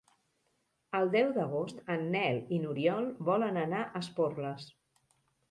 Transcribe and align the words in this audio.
El 0.99 1.11
deu 1.15 1.29
d'agost 1.35 1.83
en 1.97 2.07
Nel 2.15 2.39
i 2.57 2.59
n'Oriol 2.65 3.11
volen 3.29 3.61
anar 3.67 3.85
a 3.85 3.95
Esporles. 4.03 4.69